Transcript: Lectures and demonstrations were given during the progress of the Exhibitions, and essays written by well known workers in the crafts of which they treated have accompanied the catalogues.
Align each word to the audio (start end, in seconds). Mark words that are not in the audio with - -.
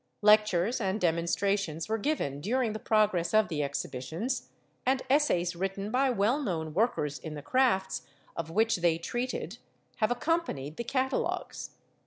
Lectures 0.23 0.81
and 0.81 0.99
demonstrations 0.99 1.87
were 1.87 1.99
given 1.99 2.41
during 2.41 2.73
the 2.73 2.79
progress 2.79 3.35
of 3.35 3.49
the 3.49 3.61
Exhibitions, 3.61 4.49
and 4.83 5.03
essays 5.11 5.55
written 5.55 5.91
by 5.91 6.09
well 6.09 6.41
known 6.41 6.73
workers 6.73 7.19
in 7.19 7.35
the 7.35 7.43
crafts 7.43 8.01
of 8.35 8.49
which 8.49 8.77
they 8.77 8.97
treated 8.97 9.59
have 9.97 10.09
accompanied 10.09 10.77
the 10.77 10.83
catalogues. 10.83 11.75